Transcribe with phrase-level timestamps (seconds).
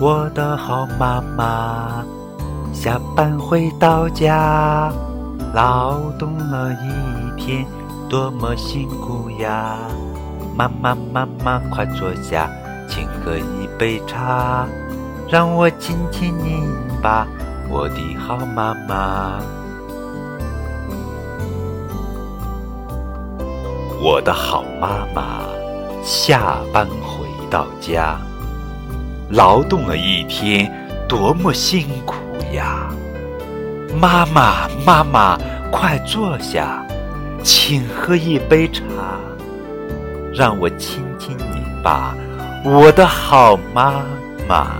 [0.00, 2.04] 我的好妈妈，
[2.72, 4.92] 下班回到家，
[5.54, 7.64] 劳动了一天，
[8.08, 9.76] 多么辛苦呀！
[10.56, 12.50] 妈妈，妈妈，快坐下，
[12.88, 14.66] 请喝一杯茶，
[15.30, 16.64] 让我亲亲你
[17.00, 17.28] 吧，
[17.70, 19.38] 我的好妈妈。
[24.02, 25.38] 我的好妈妈，
[26.02, 28.18] 下班回到家。
[29.30, 30.70] 劳动了一天，
[31.08, 32.14] 多么辛苦
[32.52, 32.88] 呀！
[34.00, 35.38] 妈妈，妈妈，
[35.70, 36.84] 快坐下，
[37.42, 38.82] 请喝一杯茶，
[40.32, 42.14] 让我亲亲你吧，
[42.64, 44.02] 我的好妈
[44.48, 44.72] 妈。